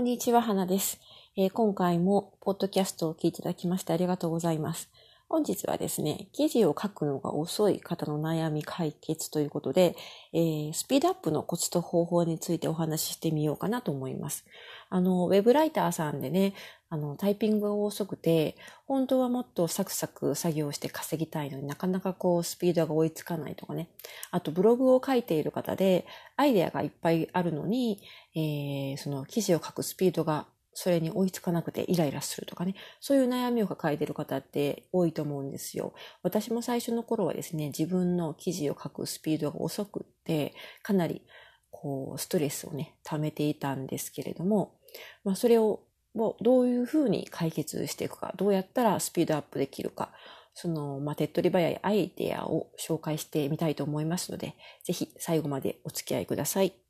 [0.00, 0.98] こんにちは、花です、
[1.36, 4.88] えー、今回もポッドキャストを聞いていただきましてありがとうございます。
[5.30, 9.94] 本日はですね、記事を書くのが遅い方の悩み解決ということで、
[10.32, 14.44] えー、スピードアップのコツと方法についてお話ししてみようかなと思います。
[14.88, 16.54] あの、ウェブライターさんでね、
[16.88, 18.56] あの、タイピングが遅くて、
[18.88, 23.88] 本当はもっとサクサク作業して稼ぎたいのになかなかこうスピードが追いつかないとかね。
[24.32, 28.00] あとブログを書いている方で、アイデアがいっぱいあるのに、
[28.34, 35.92] えー、その記事を書くスピードがそれに追いつかなくてイライラするとかね、そういう悩みを抱えている方って多いと思うんですよ。
[36.22, 41.22] 私も最初の頃はですね、自分の記事を書くスピードが遅くって、かなり
[41.70, 44.78] こうストレスをね、溜めていたんですけれども、
[45.24, 45.84] まあそれを
[46.14, 50.12] どういうふうに解決していくか、どうやったらスピードアップできるか、
[50.54, 56.89] その、まあ、手っ取り早いアイデアを紹介してみたいと思いますので、ぜひ最後までお付き合いください。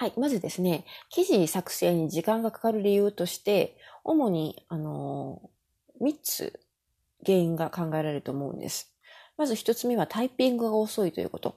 [0.00, 0.14] はい。
[0.16, 5.42] まずですね、記事作成に時間がかかる理由として、主に、あの、
[6.00, 6.58] 3つ
[7.26, 8.94] 原因が考えられると思うんです。
[9.36, 11.54] まず1つ目はタイピングが遅いということ。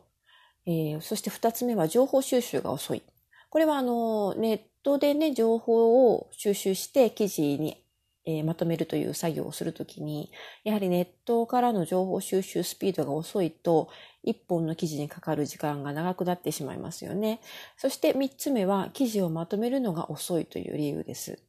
[0.65, 3.01] えー、そして2つ目は情報収集が遅い。
[3.49, 7.82] これは、あの、ネットでね、情報を収集して記事に
[8.25, 10.31] えー、まとめるという作業をするときに、
[10.63, 13.89] やはりネットからの情報収集スピードが遅いと、
[14.23, 17.41] 一本の記事にかかる時間が長くなってしまいますよね。
[17.77, 21.39] そして三つ目は、記事をまとめるのが遅いという理由です。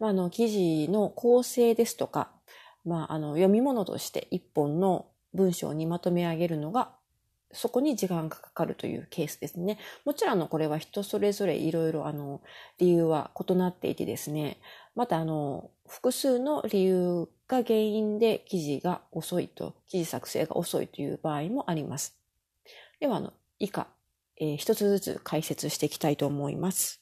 [0.00, 2.32] まあ、あの、記事の構成ですとか、
[2.84, 6.92] まあ、あの、読み物として一本の文章にまとめ上げるのが
[7.54, 9.78] そこに時間がかかるというケースですね。
[10.04, 12.42] もちろんこれは人それぞれいろいろあの
[12.78, 14.58] 理由は異なっていてですね、
[14.94, 22.16] またあの複数の理由が原因で記事が遅いと、記事作成が遅いという場合もあります。
[23.00, 23.88] ではあの以下、
[24.40, 27.00] えー、一つずつ解説していきたいと思います。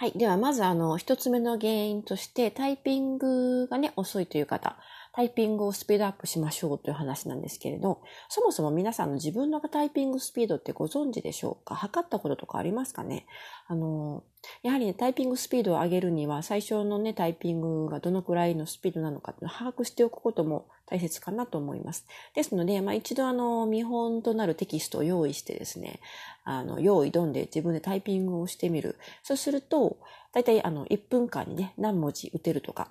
[0.00, 0.12] はい。
[0.12, 4.78] では、まず、あの、一つ目の原因として、タイピングがね、遅いという方。
[5.12, 11.74] タイピングをスピードアップしましょうという話なんですけれど、そもそも皆さんの自分のタイピングスピードってご存知でしょうか？
[11.74, 13.26] 測ったこととかありますかね？
[13.66, 14.22] あの、
[14.62, 22.06] やはりね、タイピングスピードを上げるには、最初のね、タイピングがどのくらいのスピードなのかってのを把握しておくことも大切かなと思います。
[22.34, 26.00] ですので、まあ一度あの、見本となるテキストを用意してですね、
[26.44, 28.96] あの、用意どんで自分でタイピングをしてみる。
[29.22, 29.98] そうすると、
[30.32, 32.88] 大体あの、1分間にね、何文字打てるとか、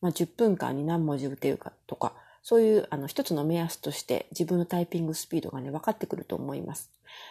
[0.00, 6.90] まあ、10分間に何文字打てるかとか、そういうあの一つの目安として自分のタイピングスピードがね、分かってくると思います。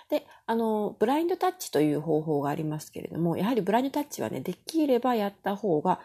[0.09, 5.99] で、あの、ブラインドタッチという方法がありますけれども、やはりブラインドタッチはね、できればやった方が、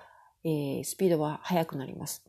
[0.44, 2.24] えー、スピードは速くなります。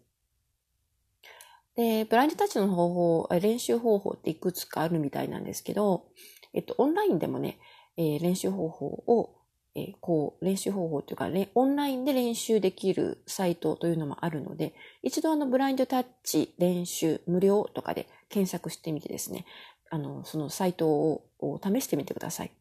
[1.75, 6.05] で、ブラインドタッチの方法、練習方法っていくつかあるみたいなんですけど、
[6.53, 7.59] えっと、オンラインでもね、
[7.97, 9.35] えー、練習方法を
[9.75, 19.45] えー、こう、練習方法というか、オンラインで練習できるサイトというのもあるので、一度あの、ブラインドタッチ練習無料とかで検索してみてですね、
[19.89, 21.23] あの、そのサイトを
[21.63, 22.51] 試してみてください。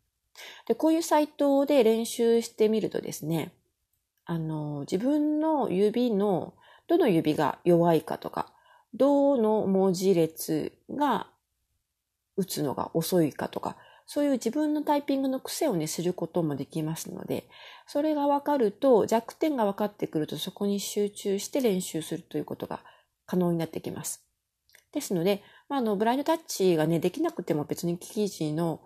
[0.67, 3.53] で、こういうサイトで練習してみるとですね、
[4.25, 6.55] あの、自分の指の
[6.89, 8.53] どの指が弱いかとか、
[8.94, 11.29] どの文字列が
[12.37, 13.77] 打つのが遅いかとか、
[14.07, 17.49] そういう自分のタイピングの癖をね、することもできますので、
[17.87, 22.81] それが分かると、弱点が分かってくると、そこに集中して練習するということが
[23.27, 24.27] 可能になってきます。
[24.93, 28.81] ですので、まあ、あの、ブラインドタッチがね、できなくても別に記事の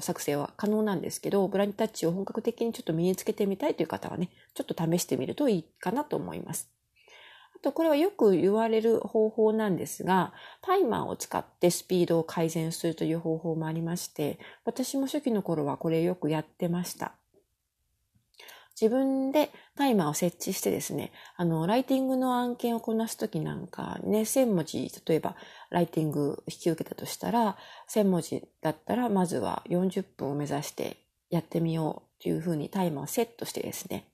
[0.00, 6.70] 作成は可能なんですけど、ブラインドタッチを本格的にちょっと身につけてみたいという方はね、ちょっと試してみるといいかなと思います。
[7.60, 10.32] あと、これはよく言われる方法なんですが、
[10.62, 17.12] タイマーを使ってスピードを改善するという方法もありまして、私も初期の頃はこれよくやってました。
[18.80, 25.34] 自分でタイマーを設置してですね、あの、ライティングの案件をこなすときなんかね、1000文字、例えば
[25.70, 27.56] ライティング引き受けたとしたら、
[27.90, 34.06] 1000文字だったら、まずは40分を目指してやってみようというふうにタイマーをセットしてですね、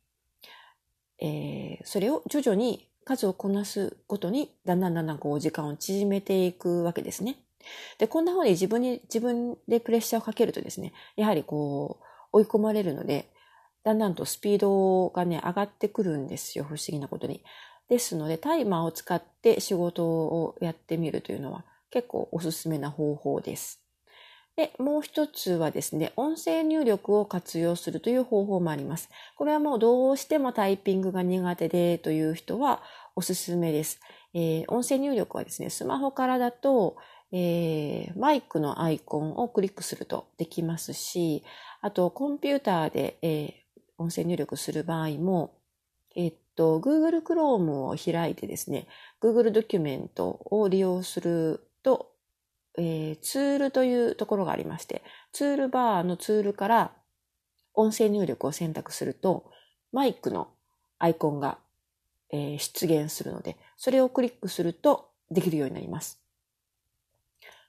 [1.20, 7.37] えー、それを徐々に数をこなすごとに、だんだんだんだんこう時間を縮めていくわけですね。
[7.99, 13.31] で、こんな風に自分に、自分でプレッシャーをかけるとですね、やはりこう、追い込まれるので、
[13.85, 17.43] だんだんとスピードがね、上がってくるんですよ、不思議なことに。
[17.89, 23.83] ですので、タイマーを使って仕事をやってみるというのは結構おすすめな方法です。
[24.56, 29.09] で、もう一つはですね、音声入力を活用するという方法もあります。
[29.37, 32.81] これはもうどうしてもタイピングが苦手でという人は
[33.17, 34.01] おすすめです。
[34.33, 36.97] えー、音声入力はですね、スマホからだと、
[37.33, 41.43] えー、マイクのアイコンをクリックするとできますし、
[41.81, 43.53] あと、コンピューターで、えー、
[43.99, 45.59] 音声入力する場合も、
[46.15, 48.87] えっと、Google Chrome を開いてですね、
[49.21, 52.13] Google ドキュメントを利用すると、
[52.76, 56.93] えー、ツールというところがありまして、ツールバーのツールから
[57.75, 59.50] 音声入力を選択すると、
[59.93, 60.49] マイクの
[60.99, 61.59] アイコンが、
[62.31, 66.21] えー、出現するので、それをクリックするとできるようになります。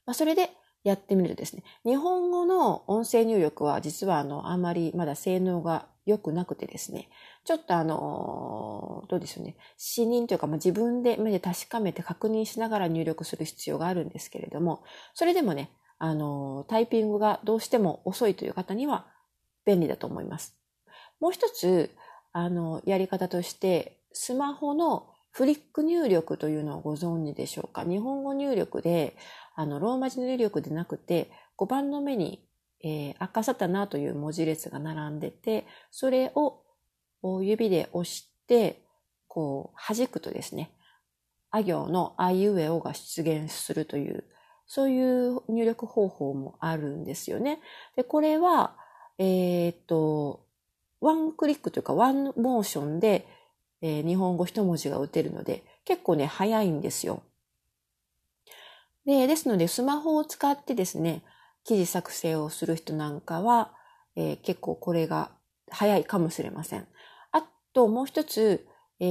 [0.05, 0.51] まあ、それで
[0.83, 7.09] やってみるとですね、日本語の音声入力は実はあの、あんまりまだ性能が良くなくてですね、
[7.45, 19.07] ちょっとあの、どうでしょうね、視認というか、まあ、自分で目で確かめて確認しながら入力する必要があるんですけれども、それでもね、あの、タイピングがどうしても遅いという方には
[19.65, 20.55] 便利だと思います。
[21.19, 21.91] もう一つ、
[22.33, 27.83] あの、やり方として、スマホのフリック入力というのをご存知でしょうか？
[27.83, 29.17] 日本語入力で、
[29.55, 32.47] あの、ローマ字の入力でなくて、5番の目に、
[32.85, 36.61] えー、赤サタナという文字列が並んでて、それを
[37.41, 38.81] 指で押して、
[39.27, 40.71] こう、弾くとですね、
[41.51, 44.23] あ行のあいうえおが出現するという、
[44.67, 47.59] そういう入力方法もあるんですよね。
[47.97, 48.77] で、これは、
[49.17, 50.45] えー、っと、
[51.01, 53.27] ワンクリックというかワンモーションで
[53.87, 57.21] えー、日本語一文字が打てるので、結構ね、早いんですよ。
[59.05, 61.21] で、ですので、スマホを使ってですね、
[61.65, 63.73] 記事作成をする人なんかは、
[64.15, 65.31] えー、結構これが
[65.69, 66.87] 早いかもしれません。
[67.31, 68.65] あと、もう一つ、
[68.99, 69.05] え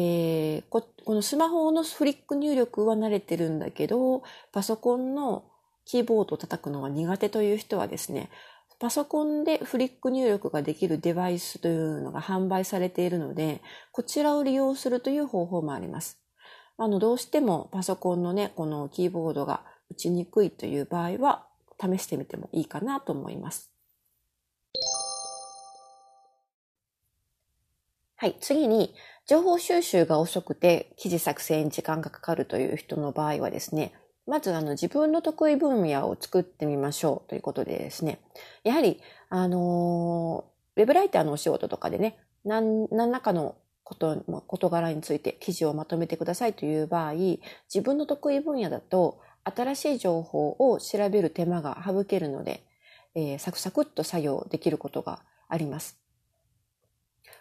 [0.61, 4.23] ー、ここのスマホのフリック入力は慣れてるんだけど、
[4.53, 5.45] パソコンの
[5.85, 8.31] キーボードを叩くのが苦手という人はですね、
[8.79, 13.63] パソコンでフリック入力ができるデバイスというのが販売されているので、
[13.93, 16.19] こちらを利用するという方法もあります。
[16.77, 21.47] あの、どうしてもパソコンのね、このキーボードが打ちにくいという場合は、
[21.81, 23.71] 試してみてもいいかなと思います。
[28.17, 28.95] はい、次に、
[29.27, 33.93] 情報収集が遅くて記事作成に時間がかかるという人の場合はですね、
[34.27, 38.21] まずあの自分の得意分野を作ってみましょうということでですね、
[38.63, 40.45] やはり、あの
[40.77, 44.17] ウェブライターのお仕事とかでね、何何らかのこと、
[44.47, 52.65] 事柄について記事をまとめてくださいという場合、自分の得意分野だと新しい情報を調べる手間が省けるので、
[53.15, 55.99] えー、サクサクっと作業できることがあります。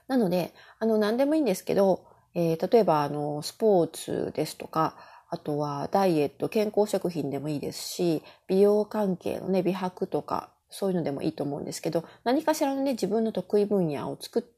[0.08, 2.06] なので、あの、何でもいいんですけど、
[2.36, 4.96] えー、例えば、あの、スポーツですとか、
[5.30, 14.54] あとはダイエット、健康食品でもいいですし、美容関係のね、美白とか、そういうのでもいいと思うんですけど、何かしらのね、自分の得意分野を作って、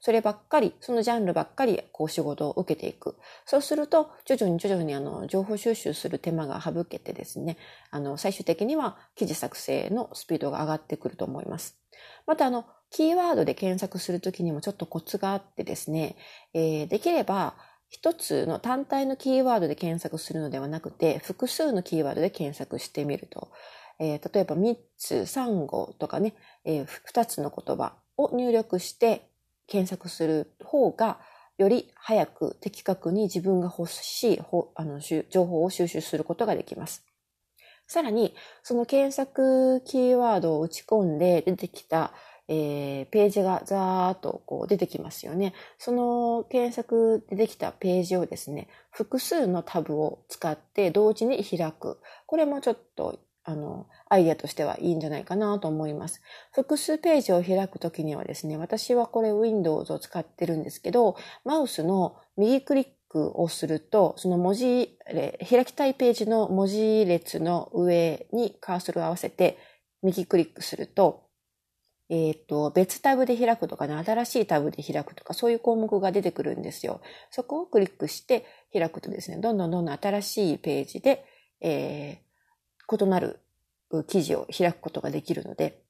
[0.00, 3.16] そればっかり、そのジャンルばっかり、こう仕事を受けていく。
[3.46, 7.56] そうすると、徐々に徐々にあの、情報収集する手間が省けてですね、
[7.90, 11.78] あの、最終的には記事作成のスピードが上がってくると思います。
[12.26, 16.16] またあの、キーワードで検索するときにもちょっとコツがあってですね、
[16.52, 17.54] えー、できれば、
[17.88, 23.50] 一つの単体のキーワードで検索するのではなくて、複数のキーワードで検索してみると、
[23.98, 26.34] えー、例えば3つ、3語とかね、
[26.64, 29.28] えー、2つの言葉を入力して
[29.66, 31.20] 検索する方が、
[31.56, 34.40] より早く的確に自分が欲しい
[34.74, 37.04] あの情報を収集することができます。
[37.86, 42.12] さらに、その検索キーワードを打ち込んで出てきた
[42.46, 45.54] えー、ページがザーッとこう出てきますよね。
[45.78, 51.98] その検索でできたページをですね、複数のタブを使って同時に開く。
[52.26, 56.22] これもちょっと、あの、アイデアとしてはいいんじゃないかなと思います。
[56.52, 64.98] 複数ページを開くときにはですね、私はこれ Windows を使ってるんですけど、マウスの右クリックをすると、その文字、
[65.48, 69.58] 開きたいページの文字列の上にカーソルを合わせて
[70.02, 71.24] 右クリックすると、
[72.10, 77.00] えっ、ー、と、別タブで開くとかね、新しいタブで開くとか、そういう項目が出てくるんですよ。
[77.30, 81.24] そこをクリックして開くとですね、どんどんどんどん新しいページで、
[81.60, 82.23] えー、
[82.90, 83.40] 異なる
[84.06, 85.82] 記事を開くことができるので、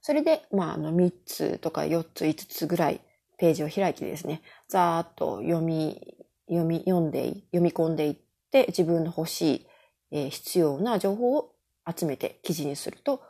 [0.00, 3.00] それで、まあ、あの、3つとか4つ、5つぐらい
[3.36, 6.16] ページを開いてですね、ざーっと読み、
[6.48, 8.16] 読み、読んで、読み込んでいっ
[8.50, 9.66] て、自分の欲しい、
[10.10, 11.54] えー、必要な情報を
[11.86, 13.22] 集めて記事にすると、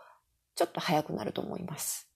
[0.54, 2.08] ちょっと早くなると思います。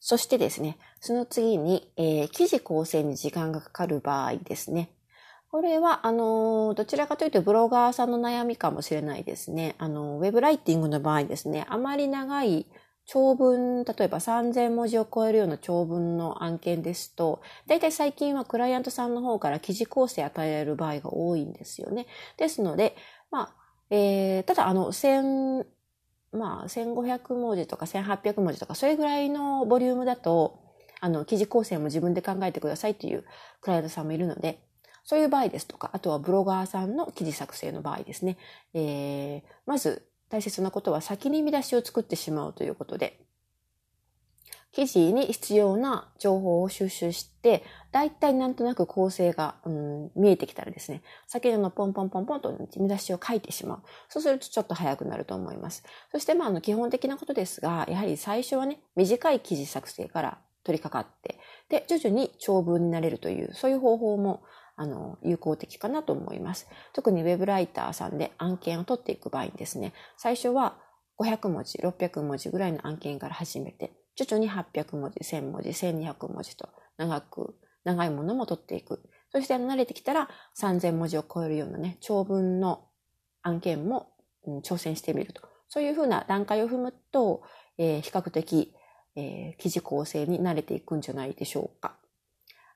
[0.00, 4.90] そしてですね、その次に、えー、記事構成に時間がかかる場合ですね。
[5.54, 9.76] これは、あの、どちらかというとブロガーさんの悩みかもしれないですね。
[9.78, 12.66] あの、ウェブライティングの場合ですね、あまり長い
[13.06, 22.08] 長文、例えば3000文字を超えるような長文の案件ですと、大体最近はクライアントさんの方から記事構成与えられる場合が多いんですよね。
[22.36, 22.96] ですので、
[23.30, 23.56] まあ、
[23.90, 25.66] えー、ただあの、1000、
[26.32, 30.58] まあ、1500文字とか1800文字とか、それぐらいのボリュームだと、
[30.98, 33.24] あの、記事構成も自分で考えてくださいという
[33.60, 34.66] クライアントさんもいるので、
[35.04, 38.36] そういう場合ですとか、あとはブロガーさんの記事作成の場合ですね。
[38.72, 43.20] えー、まず大切なことは先に見出しを作ってしまうということで、
[44.74, 53.82] 記事に必要な情報を収集して、大体なんとなく構成が、うん、見えてきたらですね、先ほどのポンポンポンポンと見出しを書いてしまう。
[54.08, 55.84] そうするとちょっと早くなると思います。
[56.10, 64.42] そしてまあ、あの、基本的なことですが、やはり最初はね、短い記事作成から取り掛かって、で、徐々に長文になれるという、そういう方法も、
[64.76, 66.68] あの、有効的かなと思います。
[66.92, 70.78] 特にウェブライターさんで案件を取っていく場合にですね、最初は
[71.18, 77.54] 500文字、600文字ぐらいの案件から始めて、徐々に800文字、1000文字、1200文字と長く、
[77.84, 79.02] 長いものも取っていく。
[79.30, 80.28] そして慣れてきたら
[80.58, 82.88] 3000文字を超えるようなね、長文の
[83.42, 84.12] 案件も、
[84.46, 85.42] うん、挑戦してみると。
[85.68, 87.42] そういうふうな段階を踏むと、
[87.78, 88.74] えー、比較的、
[89.16, 91.96] えー、記事構成に慣れていくんじゃないでしょうか。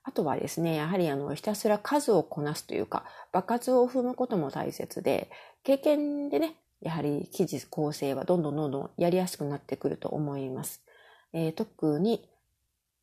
[0.08, 5.30] あとはですね、やはりあの、ひたすら数をこなすというか、場数を踏むことも大切で、
[5.64, 10.82] 経験でね、やはり記事構成はどんどんどんどんやりやすくなってくると思います。
[11.34, 12.26] えー、特に、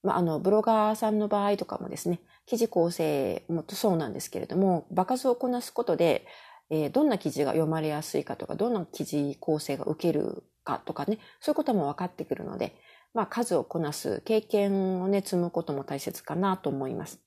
[0.01, 6.25] まあ、あの、ブロガーさんの場合とかもですね、記事構成もそうなんですけれども、場数をこなすことで、
[6.71, 12.75] えー、どんな記事が読まれやすいかとか、どんな記事構成が受けるかとかね、そういうことも分かってくるので、
[13.15, 17.21] まあ、数をこなす経験をね、積むことも大切かなと思います。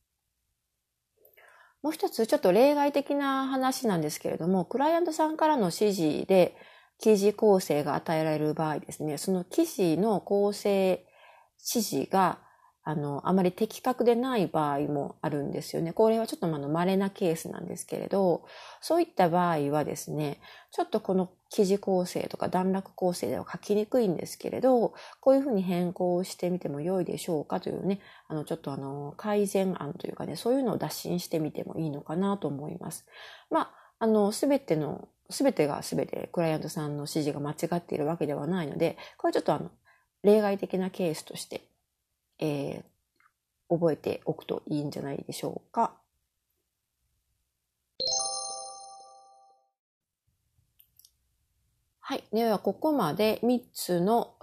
[1.82, 6.56] もう一つ、ちょっと例外的な話なんですけれども、クライアントさんからの指示で、
[6.98, 11.06] 記事構成が与えられる場合ですね、その記事の構成
[11.74, 12.40] 指示が、
[12.88, 15.92] あの、あまり的確でない場合もあるんですよね。
[15.92, 18.46] これはちょっとあの、稀なケースなんですけれど、
[18.80, 20.40] そういった場合はですね、
[20.70, 33.06] ちょっとこの記事構成とか段落構成では書きにくいんですけれど、こういうふうに変更してみても良いでしょうかというね、あの、ちょっとあの、改善案というかね、そういうのを打診してみてもいいのかなと思います。
[33.50, 39.70] まあ、あの、すべてのすべてがすべてクライアントさんの指示が間違っているわけではないので、これはちょっとあの、
[40.22, 41.68] 例外的なケースとして、
[42.38, 45.94] えー、覚えておくといいんじゃないでしょうか。
[52.00, 52.24] はい。
[52.32, 54.34] では、ここまで3つの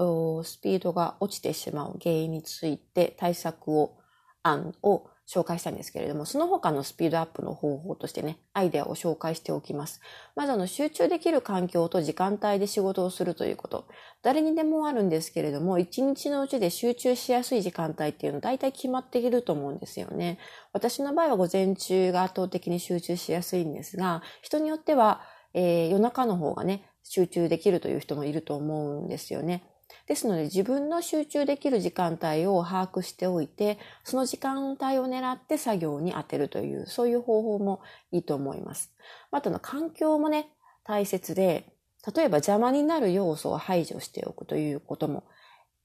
[0.44, 3.98] スピードが落ちてしまう原因について対策を、
[4.44, 10.00] 案を紹介したんですけれども、その他のスピードアップの方法としてね、アイデアを紹介しておきます。
[10.36, 13.88] まずあの、集中できる環境と時間帯で仕事をするということ。
[14.22, 20.38] 誰にでもあるんですけれども、一日のうちで集中しやすい時間帯っていうのは大体決まっていると思うんですよね。
[20.74, 25.22] 私の場合は午前中が圧倒的に集中しやすいんですが、人によっては、
[25.54, 29.64] えー、夜中の方がね、集中できるという人もいると思うんですよね。
[30.08, 37.82] ですので自分の集中できる時間帯を把握しておいて、その時間帯を狙って作業に当てるという、そういう方法も
[38.12, 38.94] いいと思います。
[39.32, 40.50] あとの環境もね、
[40.84, 41.74] 大切で、
[42.16, 45.24] 例えば邪魔になる要素を排除しておくということも、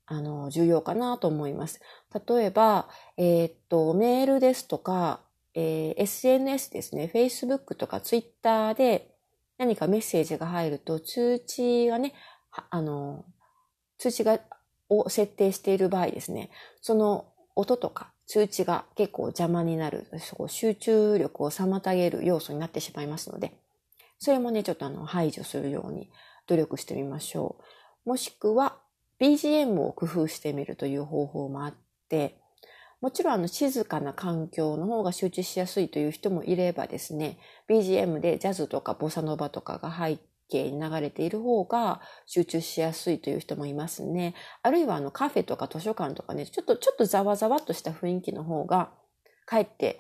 [0.05, 1.81] あの、重要かなと思います。
[2.29, 5.21] 例えば、えー、っと、メールですとか、
[5.55, 9.15] えー、SNS ですね、Facebook とか Twitter で
[9.57, 12.13] 何かメッセージが入ると通知がね、
[12.71, 13.25] あの、
[14.01, 14.41] 通知が、
[14.89, 20.07] を設定している場合ですね、その音とか通知が結構邪魔になる、
[20.49, 23.53] 集中力を妨げる要素になってしまいますので、
[24.19, 26.11] それもね、ちょっとあの、排除するように
[26.47, 27.57] 努力してみましょ
[28.07, 28.09] う。
[28.09, 28.79] もしくは、
[29.21, 31.75] BGM を工夫してみるという方法もあっ
[32.09, 32.41] て、
[33.03, 37.39] もちろんあの静かな環境の方が集中しやすいという人もいればですね、
[37.69, 40.19] BGM でジャズとかボサノバとかが入っ
[40.51, 44.35] 景に流れている方が集中しやすいという人もいますね。
[44.63, 48.93] あるいはあのカフェとか図書館とかね、ちょっと、ちょっとざわざわっとした雰囲気の方が、
[49.47, 49.99] かえって、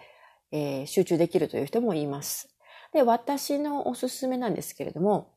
[0.52, 2.48] えー、集中できるという人もいます。
[2.92, 5.32] で、私のおすすめなんですけれども、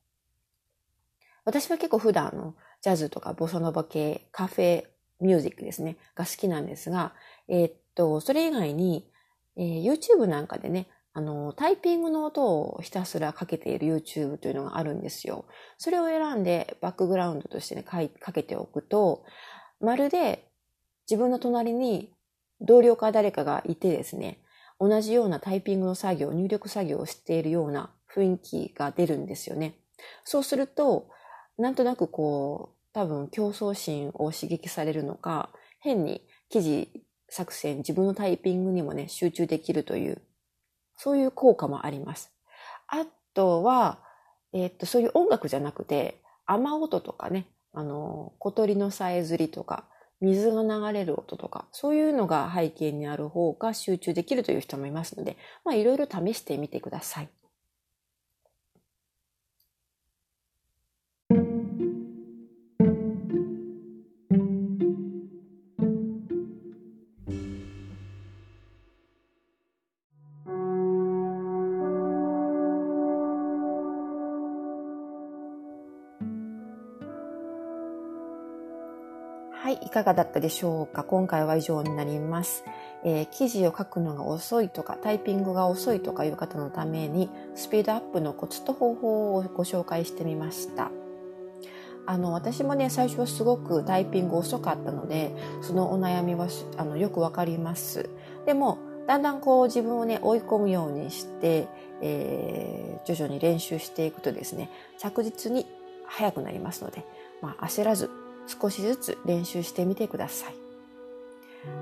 [1.46, 4.86] 私は結構普段のジャズとかボサノバ系、カフェ
[5.20, 7.14] ミュージックですね、が好きなんですが、
[7.48, 9.10] えー、っと、それ以外に、
[9.56, 15.46] えー、YouTube なんかでね、あの、タイピングの音をひたすらかけている YouTube というのがあるんですよ。
[15.78, 19.24] それを選んでバックグラウンドとしてね、かけておくと、
[19.80, 20.48] まるで
[21.10, 22.14] 自分の隣に
[22.62, 24.40] 同僚か誰かがいてですね、
[24.80, 29.76] 同じようなタイピングの作業、入力作業をしているような雰囲気が出るんですよね。
[30.24, 31.10] そうすると、
[31.58, 36.90] なんとなくこう多分競争心を刺激されるのか、変に記事
[37.30, 40.22] 作成、自分のタイピングにもね、集中できるという、
[40.96, 42.32] そういう効果もあります。
[42.88, 44.00] あとは、
[44.54, 49.86] えー、っと、そういう音楽じゃなくて、雨音とかね、あの、小鳥のさえずりとか、
[50.22, 57.30] 水が流れる音とか、そういうのが背景にある方が集中できるという人もいますので、まあいろいろ試してみてください。
[79.86, 81.04] い、かがだったでしょうか？
[81.04, 82.64] 今回は以上になります。
[83.04, 90.92] えー、記事を書くのが遅いとか、タイピングが遅いとかいう方のために、スピードアップのコツと方法をご紹介してみました。
[92.06, 96.48] あの、私もね、最初はすごくタイピング遅かったので、そのお悩みは
[96.78, 98.10] あのよくわかります。
[98.46, 101.68] でも、だんだんこう自分をね、追い込むようにして、
[102.02, 105.66] えー、徐々に練習していくとですね、着実に
[106.06, 107.06] 速くなりますので、
[107.42, 108.10] まあ、焦らず
[108.48, 110.56] 少しずつ練習してみてください。